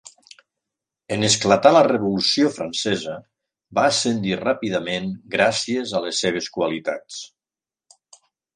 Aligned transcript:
En 1.17 1.25
esclatar 1.27 1.71
la 1.75 1.83
Revolució 1.87 2.49
Francesa, 2.55 3.19
va 3.79 3.83
ascendir 3.91 4.33
ràpidament 4.41 5.13
gràcies 5.37 5.95
a 5.99 6.03
les 6.07 6.23
seves 6.25 6.49
qualitats. 6.59 7.21